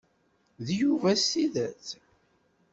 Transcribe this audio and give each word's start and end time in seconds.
D 0.65 0.67
Yuba 0.79 1.11
s 1.21 1.23
tidet? 1.31 1.87